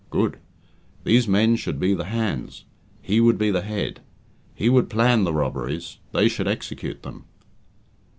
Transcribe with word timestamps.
Good. 0.09 0.39
These 1.03 1.27
men 1.27 1.55
should 1.57 1.79
be 1.79 1.93
the 1.93 2.05
hands; 2.05 2.65
he 3.03 3.21
would 3.21 3.37
be 3.37 3.51
the 3.51 3.61
head. 3.61 3.99
He 4.55 4.67
would 4.67 4.89
plan 4.89 5.25
the 5.25 5.31
robberies; 5.31 5.99
they 6.11 6.27
should 6.27 6.47
execute 6.47 7.03
them. 7.03 7.25